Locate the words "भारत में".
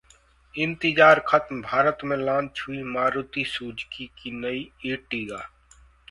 1.61-2.15